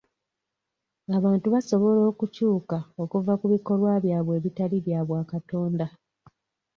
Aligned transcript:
Abantu 1.17 1.47
basobola 1.55 2.01
okukyuka 2.11 2.77
okuva 3.03 3.33
ku 3.39 3.45
bikolwa 3.53 3.91
byabwe 4.03 4.33
ebitali 4.39 4.77
bya 4.85 4.99
bwa 5.07 5.21
katonda. 5.31 5.85